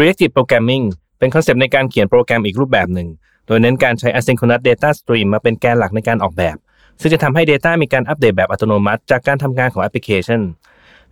[0.00, 0.84] Reactive Programming
[1.18, 3.08] เป็น concept ในการเขียนโปรแกรมอีกรูปแบบหนึ่ง
[3.46, 6.56] โดยเน้นการใช้ asynchronous data stream มาเป็นแกนหลักในการออกแบบ
[7.00, 10.40] ซึ่งจะทำให้ Data มีการอัปเดตแบบอัตโนมัติ จากการทำงานของแอปพลิเคชัน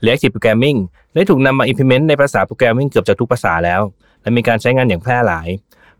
[0.04, 0.78] Reactive Programming
[1.14, 3.80] ได้ถูกนำมา implement ในภาษา programming เกือบจะทุกภาษาแล้ว
[4.22, 5.48] และมีการใช้งานอย่างแพร่หลาย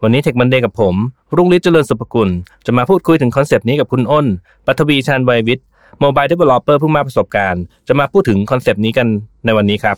[0.03, 0.95] วันนี้ Tech Monday กับผม
[1.37, 2.29] รุ่งฤทธิ์เจริญสุภกุล
[2.67, 4.27] จะมาพูดคุยถึง concept นี้กับคุณอ้น
[4.67, 5.67] ปัทวีชานวัยวิทย์
[6.03, 9.07] Mobile Developer ผู้มากประสบการณ์ จะมาพูดถึง concept นี้กัน
[9.45, 9.97] ในวันนี้ครับ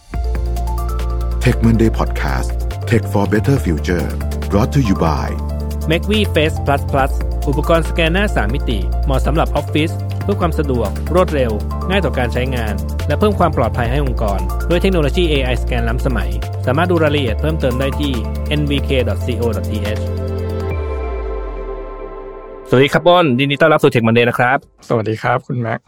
[1.45, 4.07] Tech Monday Podcast Tech for Better Future
[4.50, 5.29] brought to you by
[5.90, 7.13] m a c v Face Plus Plus
[7.49, 9.90] อุปกรณ์สแกนหน้า 3 มิติ เหมาะสำหรับออฟฟิศ
[10.22, 11.53] เพื่อความสะดวก รวดเร็ว
[11.89, 12.75] ง่ายต่อการใช้งาน
[13.09, 16.31] และเพิ่มความปลอดภัยให้องค์กร ด้วยเทคโนโลยี AI สแกนล้ำสมัย
[16.67, 18.12] สามารถดูรายละเอียดเพิ่มเติมได้ที่
[18.61, 20.03] nvk.co.th
[22.68, 25.81] สวัสดีครับอ้นยินดีต้อนรับสู่เทคมันเดย์นะครับ สวัสดีครับคุณแม็ก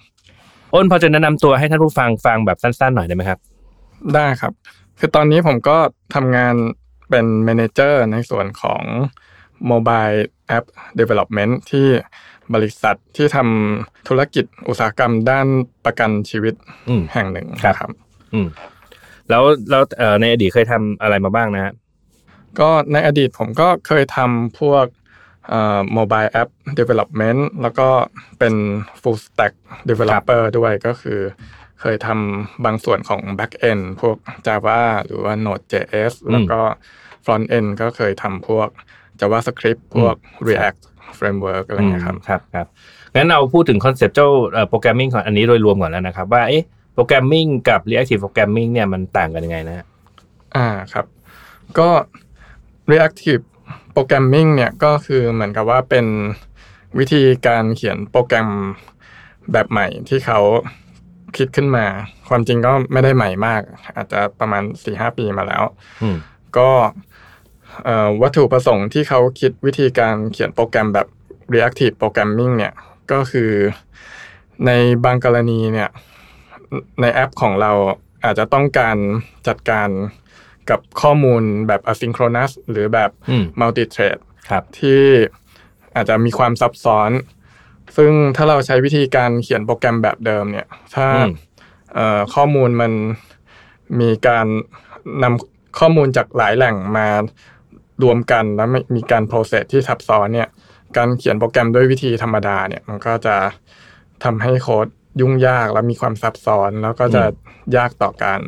[0.75, 3.39] อ้นพอจะแนะนำตัวให้ท่านผู้ฟังฟังแบบสั้นๆหน่อยได้ไหมครับ
[4.15, 4.53] ได้ครับ
[4.99, 5.77] คือตอนนี้ผมก็
[6.15, 6.55] ทำงาน
[7.11, 8.83] เป็นเมนเจอร์ในส่วนของ
[9.71, 10.19] Mobile
[10.57, 10.65] App
[11.01, 11.87] Development ที่
[12.55, 15.47] บริษัทที่ทำธุรกิจอุตสาหกรรมด้าน
[15.85, 16.55] ประกันชีวิต
[16.89, 17.91] อืมแห่งหนึ่งครับนะครับ
[18.35, 18.49] อืม
[19.29, 21.73] แล้วแล้วเอ่อในอดีตเคยทำอะไรมาบ้างนะฮะ
[22.61, 24.87] ก็ในอดีตผมก็เคยทำพวก
[25.49, 26.49] เอ่อ mobile app
[26.79, 27.89] development แล้วก็
[28.39, 28.55] เป็น
[29.01, 29.53] full stack
[29.91, 31.21] developer ด้วยก็คือ
[31.81, 36.61] เคยทำบางส่วนของ back end พวก Java หรือว่า Node.js แล้วก็
[37.25, 38.69] front end ก็เคยทำพวก
[39.21, 40.15] JavaScript พวก
[40.49, 40.81] React
[41.19, 42.67] framework อะไรเงี้ยครับครับครับ
[43.15, 44.29] งั้นเราพูดถึง concept เจ้า
[44.69, 49.87] programming ของอันนี้โดยรวมก่อนแล้วนะครับ ว่าเอ๊ะ programming กับ reactive programming เนี่ยมันต่างกันยังไงนะฮะ
[50.57, 51.07] อ่าครับ
[51.79, 51.89] ก็
[52.91, 53.45] reactive
[53.95, 56.07] programming เนี่ยก็คือเหมือนกับว่าเป็น
[56.99, 58.49] วิธีการเขียนโปรแกรม
[59.53, 60.41] แบบใหม่ที่เขา
[61.39, 61.87] คิดขึ้นมา
[62.29, 63.63] ความจริงก็ไม่ได้ใหม่มาก
[63.97, 65.63] อาจจะประมาณ4-5ปีมาแล้ว
[66.03, 66.17] อืม
[66.59, 66.71] ก็
[67.85, 71.07] เอ่อวัตถุประสงค์ที่เขาคิดวิธีการเขียนโปรแกรมแบบ
[71.55, 72.75] reactive programming เนี่ย
[73.13, 73.51] ก็คือ
[74.67, 74.71] ใน
[75.05, 75.91] บางกรณีเนี่ย
[77.01, 77.73] ในแอปของเรา
[78.25, 78.97] อาจจะต้องการ
[79.49, 79.89] จัดการ
[80.71, 84.19] กับข้อมูลแบบ asynchronous หรือแบบอืม multi thread
[84.51, 85.03] ครับที่
[85.95, 87.11] อาจจะมีความซับซ้อน
[87.97, 91.33] ซึ่งถ้าเราใช้วิธีการเขียนโปรแกรมแบบเดิมเนี่ย ถ้าอืม
[91.95, 92.93] เอ่อข้อมูลมัน
[94.01, 94.47] มีการ
[95.23, 97.07] นำข้อมูลจากหลายแหล่งมา
[98.03, 100.49] รวมกันแล้วไม่มีการ process ที่ซับซ้อนเนี่ย
[100.97, 103.37] การเขียนโปรแกรมด้วยวิธีธรรมดาเนี่ยมันก็จะ
[104.25, 104.87] ทำให้โค้ด
[105.21, 107.23] ยุ่งยากและมีความซับซ้อน แล้วก็จะ
[107.77, 108.41] ยากต่อการ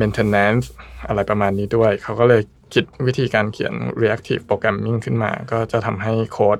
[0.00, 0.66] maintenance
[1.08, 2.42] อะไรประมาณนี้ด้วย เขาก็เลย
[2.74, 6.58] คิดวิธีการเขียน reactive programming ขึ้นมา ก็จะทำให้โค้ด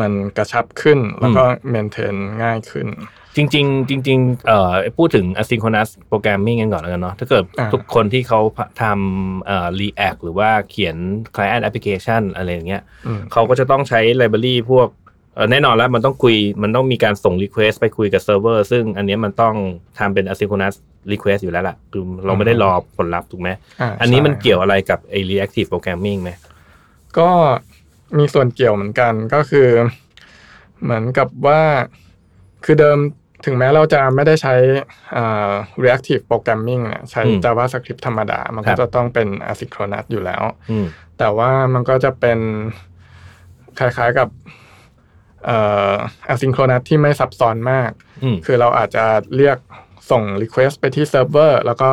[0.00, 1.44] มันกระชับขึ้น แล้วก็
[1.74, 2.88] maintain ง่ายขึ้น
[3.36, 8.40] จริง ๆ จริงๆเอ่อพูดถึง asynchronous programming กันก่อนแล้วกันเนาะถ้าเกิดอ่าทุกคนที่เขา
[8.82, 10.96] ทำเอ่อ react หรือว่าเขียน
[11.34, 15.03] client application อะไรอย่างเงี้ยอืมเขาก็จะต้องใช้ library พวกเอ่อ
[15.50, 19.54] แน่นอนแล้วมันต้องคุยมันต้องมีการส่ง request ไปคุยกับเซิร์ฟเวอร์ซึ่งอันเนี้ยมันต้อง
[19.98, 20.74] ทำเป็น asynchronous
[21.12, 23.48] request อยู่แล้วล่ะคือเราไม่ได้รอผลลัพธ์ถูกไหม
[23.80, 26.30] อ่าอันนี้มันใช่เกี่ยวอะไรกับไอ้ reactive programming ไหม
[27.18, 27.28] ก็
[28.18, 29.68] มีส่วนเกี่ยวเหมือนกันก็คือ
[30.82, 31.60] เหมือนกับว่า
[32.64, 32.98] คือเดิม
[33.44, 34.54] ถึงแม้เราจะไม่ได้ใช้
[35.16, 35.52] อ่า
[35.82, 40.86] reactive programming เนี่ยใช้อืม JavaScript ธรรมดา มันก็ครับจะต้องเป็น asynchronous อยู่แล้วอืม
[41.18, 42.38] แต่ว่ามันก็จะเป็น
[43.78, 44.28] คล้ายๆกับ
[45.44, 45.58] เอ่
[45.92, 45.94] อ
[46.32, 47.90] asynchronous ที่ไม่ซับซ้อนมาก
[48.22, 49.04] อืมคือเราอาจจะ
[49.36, 49.58] เรียก
[50.10, 51.90] ส่ง request ไปที่เซิร์ฟเวอร์แล้วก็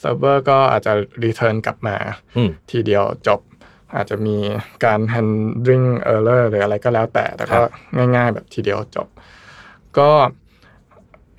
[0.00, 0.92] เซิร์ฟเวอร์ก็อาจจะ
[1.24, 1.96] return กลับมา
[2.36, 3.40] อืมทีเดียวจบ
[3.94, 4.36] อาจจะมี
[4.84, 7.60] การ handling error หรืออะไรก็แล้วแต่ แต่ก็
[7.96, 9.08] ง่ายๆ แบบทีเดียวจบ
[9.98, 10.10] ก็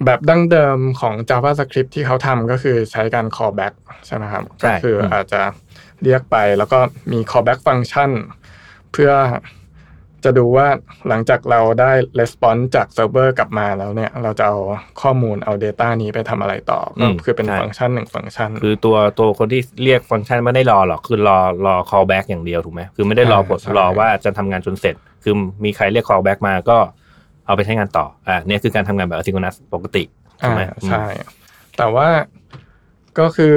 [0.05, 3.73] แบบดั้งเดิมของ JavaScript ที่เขาทำก็คือใช้การ callback
[4.05, 5.41] ใช่ไหมครับใช่ก็คืออาจจะ
[6.03, 6.79] เรียกไปแล้วก็
[7.11, 8.11] มี callback function
[8.91, 9.11] เพื่อ
[10.25, 10.67] จะดูว่า
[11.09, 14.57] หลังจากเราได้ response จากเซิร์ฟเวอร์กลับมาแล้วเนี่ย เราจะเอา
[15.01, 25.33] ข้อมูลเอา Data นี้ไปทำอะไรต่อก็คือเป็นฟังก์ชันหนึ่งฟังก์ชัน คือตัวตัวคนที่เรียกฟังก์ชันไม่ได้รอหรอกคือรอรอ callback อย่างเดียวถูกไหมคือไม่ได้รอใช่ผลใช่รอว่าจะทำงานจนเสร็จ คือ
[25.63, 26.77] มีใครเรียก callback มาก็
[27.45, 30.03] เอาไปใช้งานต่ออ่าเนี่ยคือการทำงานแบบ asynchronous ปกติ
[30.41, 31.03] ถูกอ่าไหมใช่
[31.77, 32.07] แต่ว่า
[33.19, 33.55] ก็คือ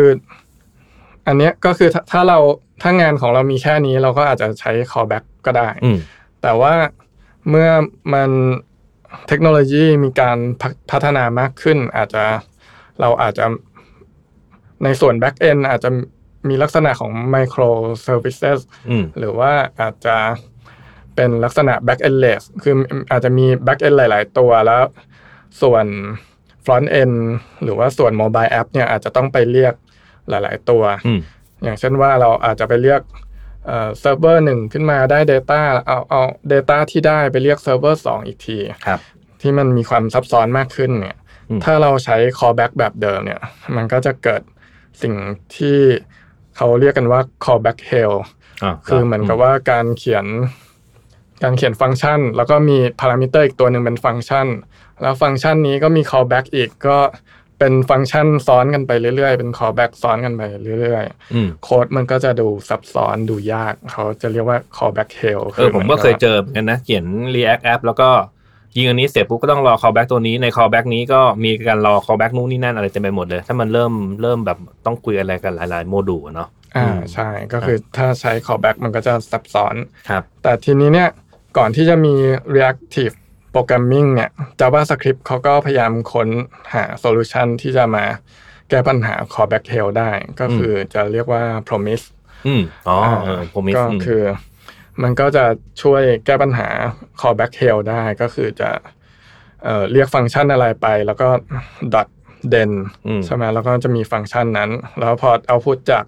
[1.26, 2.38] อันเนี้ยก็คือถ้าถ้าเรา
[2.82, 5.98] ถ้างานของเรามีแค่นี้เราก็อาจจะใช้ callback ก็ได้อืม
[6.42, 6.74] แต่ว่า
[7.50, 7.68] เมื่อ
[8.14, 8.30] มัน
[9.28, 12.24] เทคโนโลยีมีการพัฒพัฒนามากขึ้น อาจจะ
[13.00, 13.44] เราอาจจะ
[14.84, 15.90] ในส่วน back end อาจจะ
[16.48, 17.70] มีลักษณะของ micro
[18.06, 18.58] services
[18.90, 20.16] อืมหรือว่าอาจจะ
[21.14, 22.74] เป็นลักษณะ back end less คือ
[23.10, 24.82] อาจจะมี back end หลาย ๆ ตัวแล้ว
[25.62, 25.86] ส่วน
[26.64, 27.16] front end
[27.62, 29.74] หรือว่าส่วน mobile app เนี่ยอาจจะต้องไปเรียก
[30.28, 31.20] หลาย ๆ ตัวอืม
[31.62, 33.00] อย่างเช่นว่าเราอาจจะไปเรียก
[33.66, 36.22] เอ่อเซิร์ฟเวอร์หนึ่งขึ้นมาได้ Data เอาเอา
[36.52, 39.00] Data ที่ได้ไปเรียกเซิร์ฟเวอร์สองอีกทีครับ
[39.40, 41.16] ที่มันมีความซับซ้อนมากขึ้นเนี่ย
[41.50, 43.40] อืมถ้าเราใช้ callback แบบเดิมเนี่ย
[43.76, 44.42] มันก็จะเกิด
[45.02, 45.14] สิ่ง
[45.56, 45.78] ที่
[46.56, 48.14] เขาเรียกกันว่า callback hell
[48.62, 50.26] อ่าคือเหมือนกับว่าการเขียน
[51.42, 54.46] การเขียนฟังก์ชัน แล้วก็มีพารามิเตอร์อีกตัวหนึ่งเป็นฟังก์ชัน
[55.02, 56.98] แล้วฟังก์ชันนี้ก็มี callback อีกก็
[57.58, 60.42] เป็นฟังก์ชันซ้อนกันไปเรื่อยๆ เป็น callback ซ้อนกันไป
[60.80, 61.04] เรื่อย
[61.34, 67.04] อืมๆโค้ดมันก็จะดูซับซ้อนดูยาก เขาจะเรียกว่า callback hell เออผมก็เคยเจอเหมือนกันนะเขียน
[67.34, 68.08] React App แล้วก็
[68.76, 73.92] ยิงอันนี้เสร็จปุ๊บก็ต้องรอ callback ตัวนี้ใน callback นี้ก็มีการรอ callback นู่นนี่นั่นอะไรเต็มไปหมดเลย ถ้ามันเริ่ม
[74.22, 79.74] เริ่มแบบต้องคุยอะไรกันหลาย ๆ โมดูลอะเนาะอ่าใช่ก็คือถ้าใช้ callback มันก็จะซับซ้อน
[80.08, 81.08] ครับแต่ทีนี้เนี่ย
[81.58, 82.14] ก่อนที่จะมี
[82.54, 83.14] reactive
[83.56, 84.30] programming เนี่ย
[84.60, 86.28] JavaScript เขาก็พยายามค้น
[86.74, 88.04] หา solution ที่จะมา
[88.70, 90.10] แก้ปัญหา callback hell ได้
[90.40, 92.06] ก็คือจะเรียกว่า promise
[92.46, 94.22] อืมอ๋อเออผมมีก็คือ
[95.02, 95.44] มันก็จะ
[95.82, 96.68] ช่วยแก้ปัญหา
[97.20, 98.70] callback hell ได้ก็คือจะ
[99.64, 101.28] เอ่อเรียกฟังก์ชันอะไรไป แล้วก็
[101.94, 102.08] dot
[102.54, 102.70] den
[103.18, 104.70] มใช่ไหมแล้วก็จะมีฟังก์ชันนั้น
[105.00, 106.04] แล้วพอเอาพุทจาก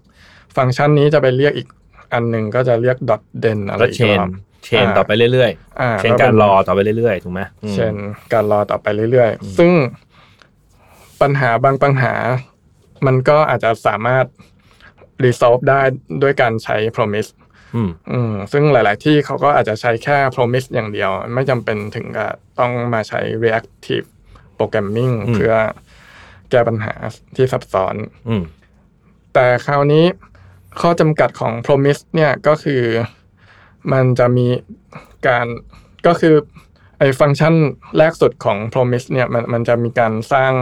[0.56, 1.68] ฟังก์ชันนี้จะไปเรียกอีก
[2.12, 4.28] อันหนึ่งก็จะเรียก dot den อะไรก็อีเชกนรอบ
[4.64, 5.50] เชนต่อไปเรื่อย
[5.80, 7.92] อ่าๆเชนการรอต่อไปเรื่อยๆถูกไหมอืมเช่น
[8.32, 9.72] การรอต่อไปเรื่อยๆ ซึ่ง
[11.20, 12.14] ปัญหาบางปัญหา
[13.06, 14.24] มันก็อาจจะสามารถ
[15.24, 15.80] resolve ได้
[16.22, 17.30] ด้วยการใช้ promise
[17.74, 24.06] อืมอืมซึ่งหลาย ๆ ที่เขาก็อาจจะใช้แค่ promise อย่างเดียว ไม่จำเป็นถึงกับต้องมาใช้ reactive
[24.58, 25.54] programming อืมเพื่อ
[26.50, 26.94] แก้ปัญหา
[27.36, 27.94] ที่ซับซ้อน
[28.28, 28.42] อืม
[29.34, 30.04] แต่คราวนี้
[30.80, 32.82] ข้อจำกัดของ promise เนี่ยก็คือ
[33.92, 34.46] มันจะมี
[35.26, 35.46] การ
[36.06, 36.34] ก็คือ
[36.98, 37.54] ไอ้ฟังก์ชัน
[37.98, 40.52] แรกสุดของ promise เนี่ยมันมันจะมีการสร้าง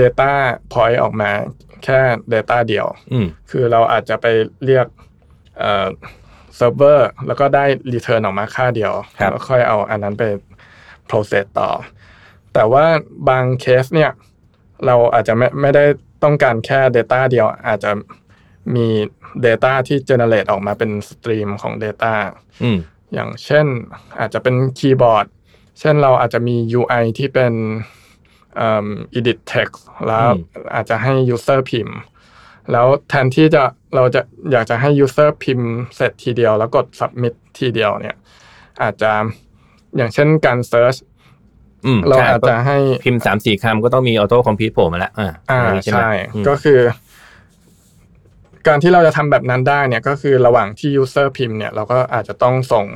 [0.00, 0.32] data
[0.72, 1.30] point ออกมา
[1.84, 2.00] แค่
[2.34, 4.26] data เดียวอืมคือเราอาจจะไป
[4.64, 4.86] เรียก
[5.58, 5.86] เอ่อ
[6.56, 10.24] เซิร์ฟเวอร์แล้วก็ได้ return ออกมาค่าเดียวครับแล้วค่อยเอาอันนั้นไป
[11.10, 11.70] process ต่อ
[12.54, 12.84] แต่ว่า
[13.28, 14.10] บางเคสเนี่ย
[14.86, 15.84] เราอาจจะไม่ไม่ได้
[16.24, 17.90] ต้องการแค่ Data เดียว อาจจะ
[18.74, 18.86] มี
[19.46, 22.14] Data ที่ generate ออกมาเป็น stream ของ Data
[22.62, 22.78] อืม
[23.14, 23.66] อย่างเช่น
[24.20, 25.26] อาจจะเป็นคีย์บอร์ด
[25.80, 27.52] เช่นเราอาจจะมี UI ที่เป็น
[28.56, 28.86] เอิ่ม
[29.18, 31.96] edit text แล้วอืมอาจจะให้ user พิมพ์
[32.72, 33.62] แล้วแทนที่จะ
[33.94, 34.20] เราจะ
[34.52, 38.16] อยากจะให้ user พิมพ์เสร็จทีเดียว แล้วกด submit ทีเดียวเนี่ย
[38.82, 39.12] อาจจะ
[39.96, 40.98] อย่างเช่นการ search
[41.86, 46.78] อืมเราใช่อาจจะให้พิมพ์สามสี่คำก็ต้องมี auto complete โผล่มาแล้วอ่าอ่าย่งนี้ไหมใช่อืมก็คือ
[48.66, 52.86] การที่เราจะทำแบบนั้นได้เนี่ยก็คือระหว่างที่ user พิมพ์เนี่ยเราก็อาจจะต้องส่ง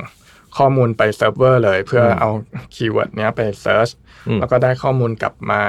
[0.57, 2.29] ข้อมูลไปเซิร์ฟเวอร์เลย เพื่อเอา
[2.75, 3.91] คีย์เวิร์ดเนี้ยไป search
[4.27, 5.61] อืมแล้วก็ได้ข้อมูลกลับมา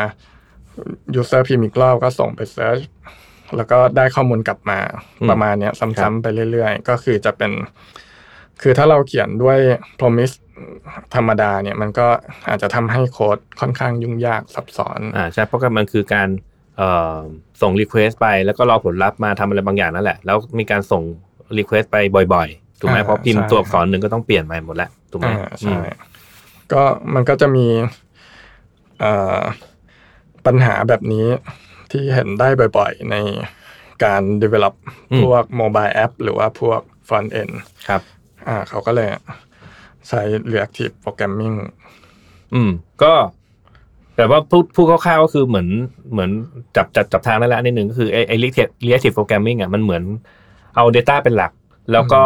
[1.21, 2.83] user พิมพ์อีกรอบก็ส่งไป search
[3.57, 4.79] แล้วก็ได้ข้อมูลกลับมา
[5.21, 7.53] อืมประมาณเนี้ยครัซ้ำบๆไปเรื่อย ๆ ก็คือจะเป็น
[8.63, 9.59] คือถ้าเราเขียนด้วย
[10.01, 10.35] promise
[11.15, 12.07] ธรรมดาเนี่ยมันก็
[12.49, 16.47] อาจจะทำให้โค้ดค่อนข้างยุ่งยากซับซ้อนอ่าใช่เพราะมันคือการเอ่อ
[17.63, 21.03] ส่ง request ไปแล้วก็รอผลลัพธ์มาทำอะไรบางอย่างนั่นแหละ แล้วมีการส่ง
[21.59, 21.97] request ไป
[22.35, 25.87] บ่อยๆ ถูกไหมอ่าเพราะพิมพ์ใช่ตัวอักษรหนึ่งก็ต้องเปลี่ยนใหม่หมดแล้วถูกไหมอ่าใช่อืม
[26.73, 26.83] ก็
[27.15, 27.67] มันก็จะมี
[29.01, 29.41] เอ่อ
[30.47, 31.27] ปัญหาแบบนี้
[31.91, 32.49] ที่เห็นได้
[32.79, 33.17] บ่อยๆ ใน
[34.05, 34.75] การ develop
[35.23, 37.55] พวก mobile app หรือว่าพวก front end
[37.89, 38.03] ครับ
[38.49, 39.09] อ่าเขาก็เลย
[40.09, 41.57] ใช้ reactive programming
[42.55, 42.71] อืม
[43.03, 43.13] ก็
[44.19, 45.69] แต่ว่าพูดพูดคร่าวๆก็คือเหมือน
[46.13, 46.31] เหมือน
[46.77, 50.03] จับจับจับทางนั่นแหละนิดหนึ่งก็คือไอ้ไอ้ reactive reactive programming อะมันเหมือน
[50.77, 51.53] เอา Data เป็นหลัก
[51.93, 52.23] แล้วก็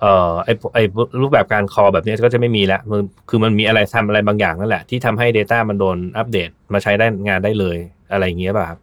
[0.00, 0.82] เอ่อไอ้ไอ้
[1.20, 7.76] รูปแบบการ call แบบนี้ก็จะไม่มีแล้วมันคือมันมีอะไรทำอะไรบางอย่างนั่นแหละ ที่ทำให้ Data มันโดนอัปเดตมาใช้ได้งานได้เลย
[8.12, 8.78] อะไรอย่างเงี้ยป่ะครับ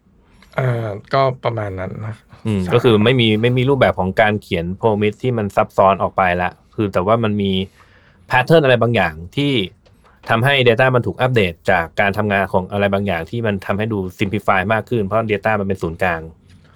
[0.58, 2.14] อ่าก็ประมาณนั้นนะ
[2.46, 7.52] อืมใช่ก็คือไม่มีไม่มีรูปแบบของการเขียนโพรมิสที่มันซับซ้อนออกไปละคือแต่ว่ามันมี
[8.26, 9.52] แพทเทิร์นอะไรบางอย่างที่
[10.30, 16.20] ทำให้ Data มันถูกอัปเดตจากการทำงานของอะไรบางอย่างที่มันทำให้ดู simplify มากขึ้น เพราะ Data มันเป็นศูนย์กลาง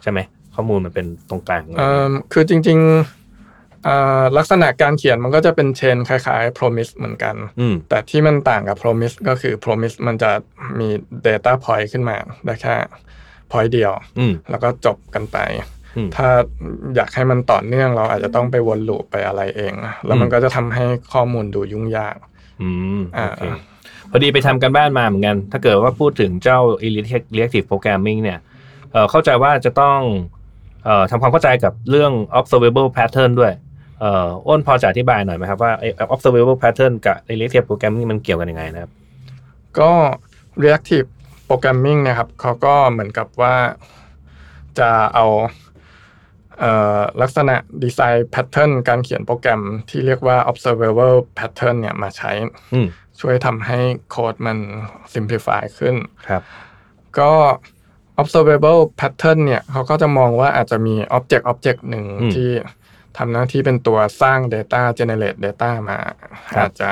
[0.03, 0.19] ใช่ไหม
[0.55, 10.31] ข้อมูลมันเป็นตรงกลางเอ่อคือจริงๆอ่าลักษณะการเขียนมันก็จะเป็นเชนคล้ายๆ promise เหมือนกันอืมแต่ที่มันต่างกับ promise ก็คือ promise มันจะ
[10.79, 10.89] มี
[11.27, 12.77] data point ขึ้นมาได้แค่
[13.51, 15.39] point เดียวอืมแล้วก็จบกันไป
[15.97, 16.29] อืมถ้า
[16.95, 19.73] อยากให้มันต่อเนื่องเราอาจจะต้องไปวนลูปไปอะไรเอง
[20.07, 22.17] แล้วมันอืมก็จะทำให้ข้อมูลดูยุ่งยาก
[22.63, 23.45] อืมอ่าโอเค
[24.11, 26.59] พอดีไปทำกันบ้านมาเหมือนกัน ถ้าเกิดว่าพูดถึงเจ้า
[27.35, 28.39] Reactive Programming เนี่ย
[28.93, 29.99] เอ่อเข้าใจว่าจะต้อง
[30.85, 33.53] เอ่อทำความเข้าใจกับเรื่อง observable pattern ด้วย
[34.01, 38.91] เอ่ออ้นพอจะอธิบายหน่อยไหมครับว่าไอ้ observable pattern กับ Reactive Programming มันเกี่ยวกันยังไงนะครับ
[39.79, 39.91] ก็
[40.63, 41.09] reactive
[41.49, 43.55] programming เนะครับเขาก็เหมือนกับว่า
[44.79, 45.68] จะเอาเอ่อ
[47.23, 52.31] ลักษณะดีไซน์แพทเทิร์นการเขียนโปรแกรมที่เรียกว่า observable pattern เนี่ยมาใช้
[52.75, 52.89] อืม
[53.21, 53.79] ช่วยทำให้
[54.11, 54.59] โค้ดมัน
[55.13, 55.97] simplify ขึ้น
[56.29, 56.43] ครับ
[57.19, 57.33] ก็
[58.21, 62.51] observable pattern เนี่ยเขาก็จะมองว่าอาจจะมี object object หนึ่งอืมที่
[63.19, 65.99] ทำหน้าที่เป็นตัวสร้าง data generate data มา
[66.55, 66.91] ครับอาจจะ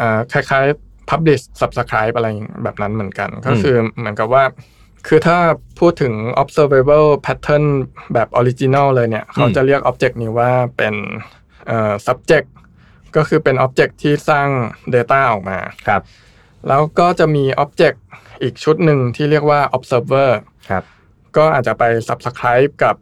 [0.00, 2.28] อ่าคล้ายๆ publish subscribe อะไร
[2.64, 4.44] แบบนั้นเหมือนกัน ก็คือเหมือนกับว่า
[5.08, 5.38] คือถ้า
[5.78, 7.64] พูดถึง observable pattern
[8.14, 10.94] แบบ original เลยเนี่ย เขาจะเรียก object นี้ว่าเป็น
[11.66, 12.46] เอ่อ subject
[13.16, 14.48] ก็คือเป็น object ที่สร้าง
[14.94, 16.02] data ออกมาครับ
[16.68, 17.98] แล้วก็จะมี object
[18.42, 20.30] อีกชุดหนึ่งที่เรียกว่า observer
[20.70, 20.82] ครับ
[21.36, 22.96] ก็อาจจะไป subscribe กับ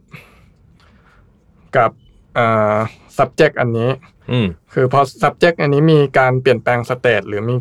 [1.77, 1.91] กับ
[2.35, 2.75] เอ่อ
[3.17, 3.89] subject อันนี้
[4.31, 7.55] อืมคือพอ subject อันนี้มีการเปลี่ยนแปลง state หรือมี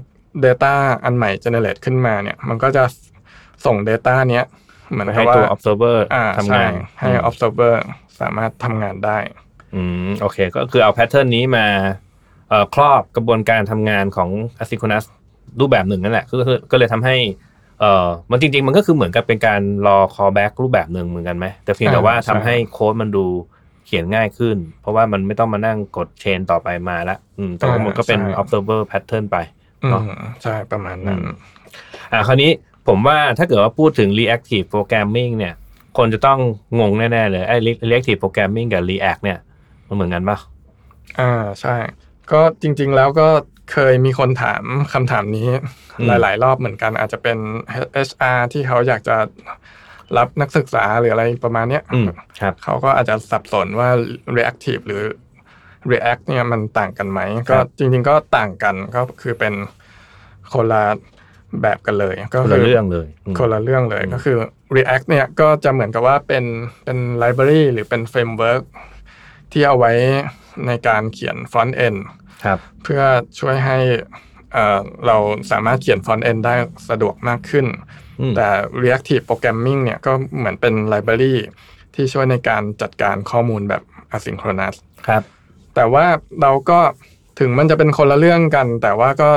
[0.45, 0.75] data
[1.05, 2.85] อันใหม่ generate ขึ้นมาเนี่ย มันก็จะ
[3.65, 4.45] ส่ง data เนี้ย
[4.91, 7.75] เหมือนไปกับให้ว่าตัว observer อ่าทำงานใช่ให้ observer
[8.21, 9.19] สามารถทำงานได้
[9.75, 11.67] อืมโอเค ก็คือเอาแพทเทิร์นนี้มา
[12.49, 15.05] เอ่อครอบกระบวนการทำงานของ asynchronous
[15.61, 17.17] รูปแบบหนึ่งนั่นแหละก็คือก็เลยทำให้
[17.81, 23.27] เอ่อมันจริง ๆ มันก็คือเหมือนกับเป็นการรอ callback รูปแบบหนึ่งเหมือนกันไหม แต่เพียงแต่อ่าว่าใช่ทำให้โค้ดมันดู
[23.87, 29.37] เขียนง่ายขึ้น เพราะว่ามันไม่ต้องมานั่งกดเชนต่อไปมาละอืมแต่ว่ามันก็เป็น observer pattern ไป
[29.85, 31.19] อืเนาะมใช่ประมาณนั้น
[32.13, 32.51] อ่าคราวนี้
[32.89, 35.55] ผมว่าถ้าเกิดว่าพูดถึง reactive programming เนี่ย
[35.99, 36.39] คนจะต้อง
[36.81, 37.57] งงแน่ ๆ เลยไอ้
[37.91, 39.39] reactive programming กับ react เนี่ย
[39.87, 40.39] มันเหมือนกันปะ
[41.21, 41.77] อ่าใช่
[42.33, 43.29] ก็จริง ๆ แล้วก็
[43.73, 44.63] เคยมีคนถาม
[44.93, 45.49] คำถามนี้
[45.99, 47.39] อืมหลาย ๆ รอบเหมือนกัน อาจจะเป็น
[48.09, 49.17] HR ที่เขาอยากจะ
[50.17, 52.09] รับนักศึกษาหรืออะไรประมาณเนี้ยอืม
[52.41, 53.89] ครับ เขาก็อาจจะสับสนว่า
[54.37, 55.03] reactive หรือ
[55.93, 59.55] react เนี่ยมันต่างกันไหม ก็จริง ๆ ก็ต่างกันก็คือเป็น
[60.53, 60.85] คนละ
[61.63, 64.37] แบบกันเลย ก็คนละเรื่องเลยอืมคนละเรื่องเลยก็คือ
[64.77, 66.45] React เนี่ยก็จะเหมือนกับว่าเป็น
[66.85, 68.63] เป็น library หรือเป็น framework
[69.53, 69.93] ที่เอาไว้
[70.67, 71.99] ในการเขียน front end
[72.45, 73.03] ครับเพื่อ
[73.41, 73.79] ช่วยให้
[74.53, 75.17] เอ่อเรา
[75.51, 76.55] สามารถเขียน front end ได้
[76.91, 77.67] สะดวกมากขึ้น
[78.21, 78.49] อืมแต่
[78.83, 81.35] reactive programming เนี่ยก็เหมือนเป็น library
[81.95, 83.83] ที่ช่วยในการจัดการข้อมูลแบบ
[84.17, 84.77] asynchronous
[85.09, 85.23] ครับ
[85.75, 86.07] แต่ว่า
[86.43, 86.81] เราก็
[87.41, 89.31] ถึงมันจะเป็นคนละเรื่องกัน แต่ว่าก็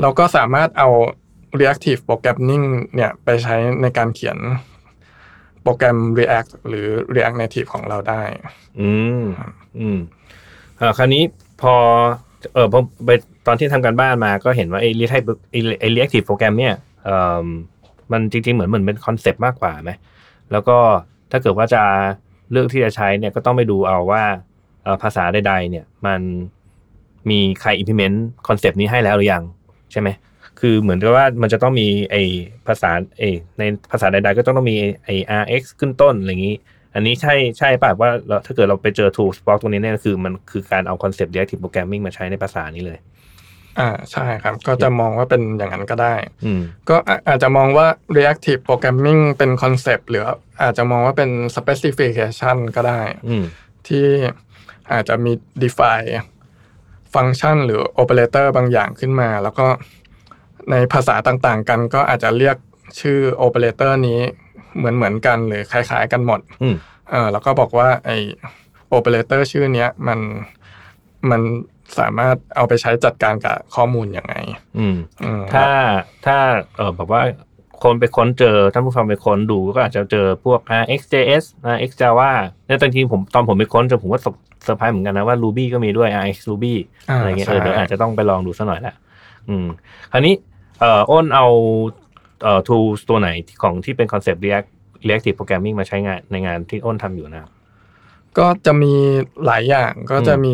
[0.00, 0.88] เราก็สามารถเอา
[1.60, 4.38] reactive programming เนี่ยไปใช้ในการเขียน
[5.62, 8.22] โปรแกรม React หรือ React Native ของเราได้
[8.80, 9.22] อืม
[9.78, 9.98] อืม
[10.80, 11.22] อ่าคราวนี้
[11.62, 11.74] พอ
[12.54, 13.10] เออผมไป
[13.46, 17.46] ตอนที่ทำการบ้านมาก็เห็นว่าไอ้ reactive ไอ้ไอ้ reactive โปรแกรมเนี่ยเอ่อ
[18.12, 19.90] มันจริง ๆ เหมือนเหมือนเป็นคอนเซปต์มากกว่าไหม
[20.52, 20.76] แล้วก็
[21.30, 21.82] ถ้าเกิดว่าจะ
[22.50, 24.22] เลือกที่จะใช้เนี่ยก็ต้องไปดูเอาว่า
[25.02, 26.20] ภาษาใดๆเนี่ย มัน
[27.30, 28.16] มีใคร implement
[28.48, 29.44] คอนเซปต์นี้ให้แล้วหรือยัง
[29.92, 30.08] ใช่ไหม
[30.60, 32.16] คือเหมือนกับว่ามันจะต้องมีไอ
[32.66, 33.22] ภาษาไอ
[33.58, 35.10] ในภาษาใดๆ ก็ต้องมีไอ
[35.42, 36.56] rx ขึ้นต้นอะไรอย่างนี้
[36.94, 42.98] อันนี้ใช่ใช่ป่ะว่าเราถ้าเกิดเราไปเจอ tools พวก ตรงนี้เนี่ยคือมันคือการเอาคอนเซปต์ reactive programming มาใช้ในภาษานี้เลย
[43.80, 50.24] อ่าใช่ครับ ก็จะมองว่าเป็นอย่างนั้นก็ได้อืมก็อาอาจจะมองว่า reactive programming เป็นคอนเซปต์หรือ
[50.62, 53.44] อาจจะมองว่าเป็น specification ก็ได้อืม
[53.86, 54.04] ที่
[54.92, 55.32] อาจจะมี
[55.62, 56.08] define
[57.14, 59.66] ฟังก์ชันหรือ operator บางอย่างขึ้นมา แล้วก็
[60.70, 62.56] ในภาษาต่างๆ กันก็อาจจะเรียก
[63.00, 64.20] ชื่อ operator นี้
[64.76, 66.76] เหมือนเหมือนๆกันหรือคล้ายๆกันหมดอืม
[67.10, 68.10] เออแล้วก็บอกว่าไอ
[68.96, 70.18] operator ชื่อเนี้ยมัน
[71.30, 71.42] มัน
[71.98, 74.34] สามารถเอาไปใช้จัดการกับข้อมูลยังไง
[74.78, 75.68] อืมอืมถ้า
[76.26, 76.38] ถ้า
[76.76, 77.22] เออแบบว่า
[77.82, 82.32] คนไปค้นเจอท่านผู้ฟังไปค้นดูก็อาจจะเจอพวก RxJS Rx Java
[82.66, 84.18] เนี่ยตอนทีผมตอนผมไปค้นเจอผมก็
[84.64, 86.74] เซอร์ไพรส์เหมือนกันนะว่า Ruby ก็มีด้วย Rx Ruby
[87.12, 88.94] าอะไรเงี้ยเออใช่เดี๋ยวอาจจะต้องไปลองดูสักหน่อยละ
[89.48, 89.66] อืม
[90.12, 90.34] คราวนี้
[90.80, 91.46] เอ่ออ้นเอา
[92.42, 93.28] เอ่อ tools ตัวไหน
[93.62, 94.68] ของที่เป็นคอนเซปต์ React
[95.06, 97.50] Reactive Programming มาใช้งานในงานที่อ้นทำอยู่นะครับ
[98.38, 98.94] ก็จะมี
[99.46, 100.52] หลายอย่างก็จะมี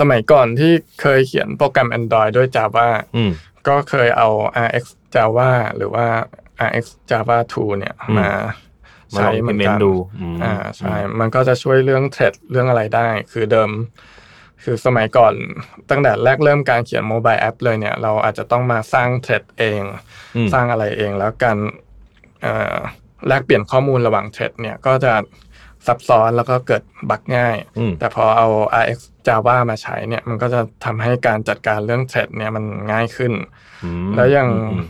[0.00, 3.30] สมัยก่อนที่เคยเขียนโปรแกรม Android ด้วย Java อืม
[3.68, 4.28] ก็เคยเอา
[4.66, 6.06] Rx Java หรือว่า
[6.68, 8.30] Rx Java 2เนี่ยอืมมา
[9.16, 13.70] มาลใช้องเหมือน implement กันดูอืมอ่าใช่ มันก็จะช่วยเรื่องเทรดเรื่องอะไรได้ คือเดิม
[14.62, 15.34] คือสมัยก่อน
[15.90, 19.82] ตั้งแต่แรกเริ่มการเขียนโมบายแอปเลยเนี่ย เราอาจจะต้องมาสร้างเทรดเอง
[20.36, 21.58] อืมสร้างอะไรเอง แล้วการ
[22.42, 22.76] เอ่อ
[23.28, 25.12] แลกเปลี่ยนข้อมูลระหว่างเทรดเนี่ยก็จะ
[25.86, 28.48] ซับซ้อนแล้วก็เกิดบั๊กง่ายอืมแต่พอเอา
[28.82, 33.32] Rx Java มาใช้เนี่ยมันก็จะทำให้การจัดการเรื่องเทรดเนี่ยมันง่ายขึ้น
[33.84, 34.84] อืมแล้วอย่างอืม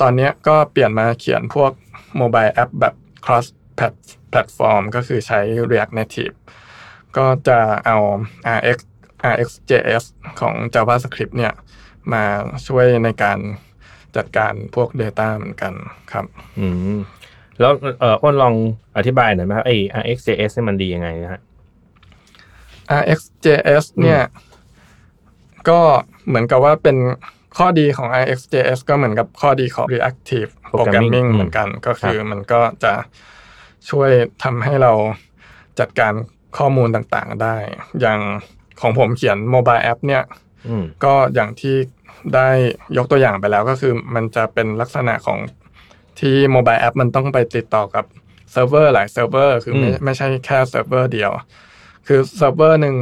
[0.00, 1.72] ตอนเนี้ยก็เปลี่ยนมาเขียนพวก
[2.16, 2.94] โมบายแอปแบบ
[3.24, 3.46] cross
[4.32, 6.36] platform ก็คือใช้ React Native
[7.16, 7.98] ก็จะเอา
[8.58, 8.78] Rx
[9.32, 10.04] RxJS
[10.40, 11.52] ของ JavaScript เนี่ย
[12.12, 12.24] มา
[12.66, 13.38] ช่วยในการ
[14.16, 15.72] จัดการพวก Data เหมือนกัน
[16.12, 16.26] ครับ
[16.58, 16.98] อืม
[17.60, 18.54] แล้วเอออ้นลอง
[18.96, 21.40] อธิบายหน่อยไหมครับไอ้ RxJS นี่มันดียังไงนะฮะ
[23.00, 24.20] RxJS เนี่ย
[25.68, 25.80] ก็
[26.26, 26.96] เหมือนกับว่าเป็น
[27.56, 32.92] ข้อดีของ RxJS ก็เหมือนกับข้อดีของ Reactive Programming Programming อืมเหมือนกัน ก็คือมันก็จะ
[33.90, 34.10] ช่วย
[34.44, 34.92] ทำให้เรา
[35.80, 36.12] จัดการ
[36.58, 37.56] ข้อมูลต่างๆได้
[38.00, 38.20] อย่าง
[38.80, 40.22] ของผมเขียนโมบายแอปเนี่ย
[40.68, 41.76] อืมก็อย่างที่
[42.34, 42.48] ได้
[42.96, 45.38] ยกตัวอย่างไปแล้วก็คือมันจะเป็นลักษณะของ
[46.20, 48.04] ที่โมบายแอปมันต้องไปติดต่อกับ
[48.52, 51.30] เซิร์ฟเวอร์หลายเซิร์ฟเวอร์ คือไม่อืมไม่ใช่แค่เซิร์ฟเวอร์เดียว
[52.06, 52.96] คือเซิร์ฟเวอร์หนึ่ง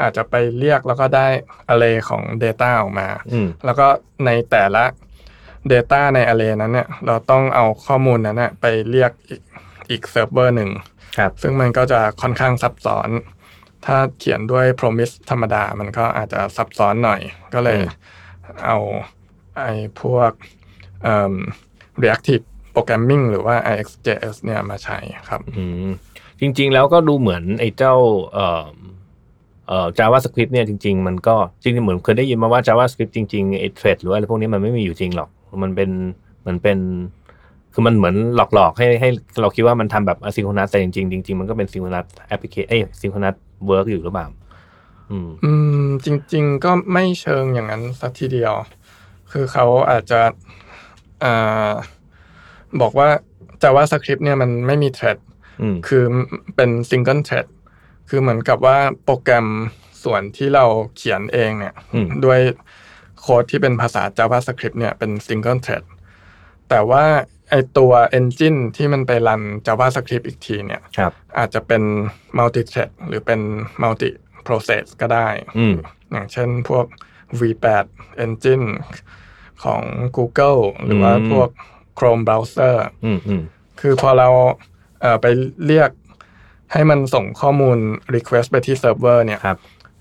[0.00, 1.26] อาจจะไปเรียกแล้วก็ได้
[1.72, 3.86] array ของ Data ออกมาอืมแล้วก็
[4.26, 4.84] ในแต่ละ
[5.72, 9.42] Data ใน array นั้นเนี่ย เราต้องเอาข้อมูลนั้นนะไปเรียกอีก
[9.90, 10.70] อีกเซิร์ฟเวอร์หนึ่ง
[11.18, 13.08] ครับซึ่งมันก็จะค่อนข้างซับซ้อน
[13.86, 17.20] ถ้าเขียนด้วย promise ธรรมดา มันก็อาจจะซับซ้อนหน่อย
[17.54, 17.90] ก็เลยอืม
[18.66, 18.78] เอา
[19.62, 20.30] ไอ้พวก
[21.02, 21.34] เอิ่ม
[22.02, 24.98] reactive programming หรือว่า IXJS เนี่ยมาใช้
[25.28, 25.90] ครับอืม
[26.40, 27.94] จริง ๆ แล้วก็ดูเหมือนไอ้เจ้า
[29.68, 35.28] เอ่อเอ่อ JavaScript เนี่ยจริง ๆ มันก็จริงๆเหมือนเคยได้ยินมาว่า JavaScript จริงๆไอ้เทรดหรืออะไรพวกนี้มันไม่มีอยู่จริงหรอก
[35.62, 35.90] มันเป็น
[36.40, 36.78] เหมือนเป็น
[37.72, 39.08] คือมันเหมือนหลอกๆ ให้ให้
[39.40, 43.36] เราคิดว่ามันทำแบบ asynchronous แต่จริงๆจริงๆมันก็เป็น synchronous application เอ้ย synchronous
[43.68, 44.26] work อยู่หรือเปล่า
[45.10, 45.52] อืมอื
[45.84, 48.52] มจริง ๆ ก็ไม่เชิงอย่างนั้นสักทีเดียว
[49.32, 50.20] คือเขาอาจจะ
[51.24, 51.72] อ่า
[52.80, 53.08] บอกว่า
[53.62, 55.18] JavaScript เนี่ยมันไม่มี thread
[55.62, 56.04] อืมคือ
[56.56, 57.46] เป็น single thread
[58.08, 59.46] คือเหมือนกับว่าโปรแกรม
[60.04, 60.64] ส่วนที่เรา
[60.96, 62.40] เขียนเองเนี่ยอืมด้วย
[63.20, 65.84] โค้ดที่เป็นภาษา JavaScript เนี่ยเป็น single thread
[66.68, 67.04] แต่ว่า
[67.50, 71.82] ไอตัว engine ที่มันไปรัน JavaScript อีกทีเนี่ยครับอาจจะเป็น
[72.38, 73.40] multi thread หรือเป็น
[73.82, 74.10] multi
[74.46, 75.76] process ก็ได้อืม
[76.10, 76.86] อย่างเช่นพวก
[77.40, 77.86] V8
[78.24, 78.66] engine
[79.64, 79.82] ของ
[80.16, 81.48] Google หรือว่าอืมพวก
[81.98, 83.42] Chrome browser อืมอืม
[83.80, 84.28] คือพอเรา
[85.00, 85.26] เอ่อไป
[85.66, 85.90] เรียก
[86.72, 87.78] ให้มันส่งข้อมูล
[88.16, 89.58] request ไปที่เซิร์ฟเวอร์เนี่ยครับ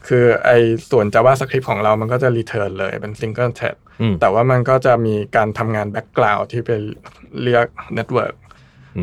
[0.08, 0.52] คือไอ
[0.92, 6.72] ส่วน JavaScript ของเรามันก็จะ return เลยเป็น single thread อืมแต่ว่ามันก็จะมีการทำงาน background ที่ไป
[7.42, 8.36] เรียก network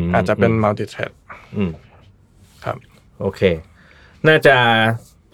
[0.07, 1.11] มอาจจะเป็น multi thread
[1.57, 1.71] อืม
[2.63, 2.77] ครับ
[3.21, 3.41] โอเค
[4.27, 4.57] น่าจะ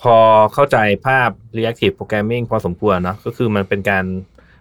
[0.01, 0.15] พอ
[0.53, 4.05] เข้าใจภาพ reactive programming พอสมควรเนอะก็คือมันเป็นการ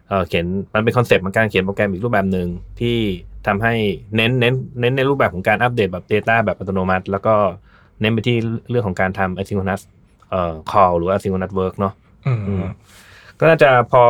[0.09, 2.49] เอ่อเขียนมันเป็นคอนเซปต์ของการเขียนโปรแกรมอีกรูปแบบหนึ่ง
[2.81, 2.99] ที่
[3.47, 3.75] ทำให้
[4.17, 7.35] เน้นเน้นเน้นในรูปแบบของการอัปเดตแบบ Data แบบอัตโนมัติ แล้วก็
[8.01, 8.37] เน้นไปที่
[8.71, 9.83] เรื่องของการทำ asynchronous
[10.31, 11.93] เอ่อ call หรือว่า asynchronous work เนาะ
[12.27, 12.65] อืมอืม
[13.39, 14.03] ก็น่าจะพอ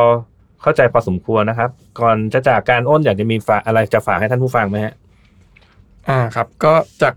[0.61, 4.93] เข้าใจพอสมควรนะครับ ก่อนจะจากการอ้นอยากจะมีฝากอะไรจะฝากให้ท่านผู้ฟังไหมฮะ
[6.09, 7.13] อ่าครับ ก็จาก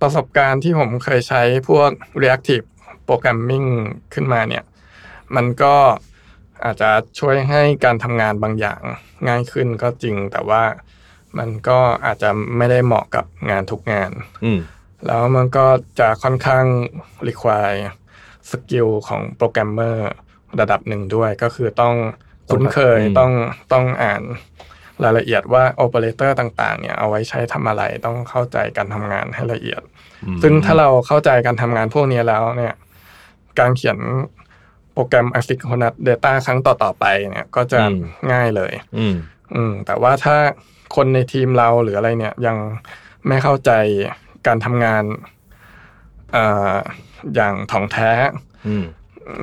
[0.00, 1.90] ประสบการณ์ที่ผมเคยใช้พวก
[2.22, 2.66] reactive
[3.08, 3.68] programming
[4.14, 4.64] ขึ้นมาเนี่ย
[5.36, 5.74] มันก็
[6.64, 8.80] อาจจะช่วยให้การทำงานบางอย่าง
[9.28, 10.62] ง่ายขึ้นก็จริงแต่ว่า
[11.38, 14.10] มันก็อาจจะไม่ได้เหมาะกับงานทุกงาน
[14.44, 14.58] อืม
[15.06, 15.66] แล้วมันก็
[16.00, 16.64] จะค่อนข้าง
[17.28, 17.78] require
[18.50, 20.08] สกิลของโปรแกรมเมอร์
[20.60, 21.94] ระดับหนึ่งด้วย ก็คือต้อง
[22.48, 23.32] คุ้นเคยอืมต้อง
[23.72, 24.22] ต้องอ่าน
[25.04, 29.82] รายละเอียดว่าโอเปอเรเตอร์ต่างๆ เนี่ยเอาไว้ใช้ทำอะไรต้องเข้าใจการทำงานให้ละเอียด
[30.24, 32.74] อืมซึ่งถ้าเราเข้าใจการทำงานพวกนี้แล้วเนี่ย
[33.58, 33.98] การเขียน
[34.92, 37.80] โปรแกรม asynchronous data ครั้งต่อๆไปเนี่ยก็จะ
[38.32, 39.14] ง่ายเลย อืม
[39.54, 40.36] อืมแต่ว่าถ้า
[40.96, 42.56] คนในทีมเราหรืออะไรเนี่ยยัง
[43.28, 43.70] ไม่เข้าใจ
[44.46, 45.04] การทำงาน
[46.32, 46.74] เอ่อ
[47.34, 48.10] อย่างถ่องแท้
[48.68, 48.84] อืม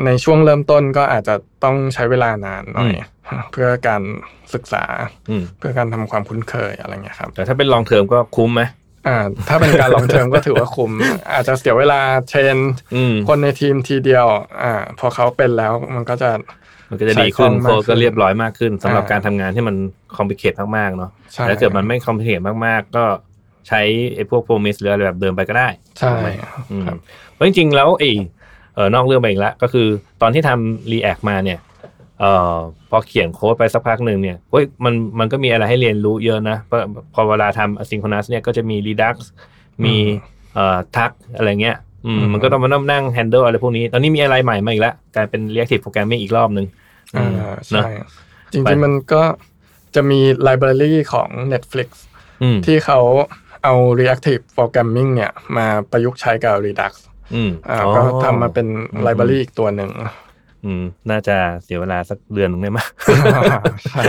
[0.06, 2.92] ในช่วงเริ่มต้นก็อาจจะต้องใช้เวลานานหน่อย
[3.52, 4.02] เพื่อการ
[4.54, 4.84] ศึกษา
[5.30, 8.62] อืมเพื่อการทำความคุ้นเคยอะไรเงี้ยครับ แต่ถ้าเป็นลองเทอมก็คุ้มไหม
[9.08, 10.92] อ่าถ้าเป็นการ long term ก็ถือว่าคุ้ม
[11.34, 12.58] อาจจะเสียเวลา train
[12.96, 14.26] อืมคนในทีมทีเดียว
[14.64, 16.30] อ่า พอเขาเป็นแล้วมันก็จะ
[16.90, 19.76] มันก็จะดีขึ้นใช้คล่องมากโค้ดก็เรียบร้อยมากขึ้นสำหรับอ่าการทำงานที่มัน
[20.18, 23.06] complicate มากๆเนาะใช่แล้วเกิดมันไม่ complicate มากๆ ก็
[23.68, 23.82] ใช้
[24.16, 26.30] ไอ้พวก promise หรืออะไรแบบเดิมไปก็ได้ ใช่ถูกไหม
[26.72, 26.98] อืมครับ
[27.32, 28.12] เพราะจริงๆ แล้วไอ้
[28.76, 29.88] เออนอกเรื่องไปอีกแล้วก็คือ
[30.22, 31.60] ตอนที่ทำ React มาเนี่ย
[32.20, 32.56] เอ่อ
[32.90, 36.80] พอเขียนโค้ดไปสักพักหนึ่งเนี่ยเฮ้ยมันมันก็มีอะไรให้เรียนรู้เยอะนะเพราะ
[37.14, 39.16] พอเวลาทำ asynchronous เนี่ยก็จะมี redux
[39.86, 39.96] มี
[40.56, 46.66] เอ่อทักอะไรเงี้ยอืมอืมมันก็ต้องมานั่ง handle อะไรพวกนี้ ตอนนี้มีอะไรใหม่มาอีกแล้วกลายเป็น reactive programming อีกรอบหนึ่ง
[47.16, 47.30] อ่า
[47.72, 47.92] เนอะใช่
[48.52, 49.22] จริงๆมันก็
[49.96, 51.90] จะมีไลบรารีของ Netflix
[52.42, 53.00] อืมที่เขา
[53.64, 56.94] เอา reactive programming เนี่ยมาประยุกต์ใช้กับ Redux
[57.34, 58.68] อืมอ่าอ๋อก็ทำมาเป็น
[59.02, 59.90] ไลบรารีอีกตัวหนึ่ง
[60.66, 62.80] อืม น่าจะเสียเวลาสักเดือนหนึงได้ไหม
[63.92, 64.04] ใช่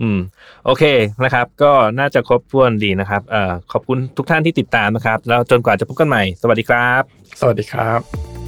[0.00, 0.18] อืม
[0.64, 0.84] โอเค
[1.24, 7.02] นะครับ ก็น่าจะครบถ้วนดีนะครับ เอ่อขอบคุณทุกท่านที่ติดตามนะครับ แล้วจนกว่าจะพบกันใหม่ สวัสดีครับ
[7.40, 8.47] สวัสดีครับ